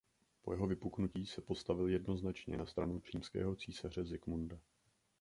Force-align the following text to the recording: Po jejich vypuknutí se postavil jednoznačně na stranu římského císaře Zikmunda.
Po 0.41 0.53
jejich 0.53 0.67
vypuknutí 0.67 1.25
se 1.25 1.41
postavil 1.41 1.87
jednoznačně 1.89 2.57
na 2.57 2.65
stranu 2.65 3.01
římského 3.11 3.55
císaře 3.55 4.05
Zikmunda. 4.05 4.59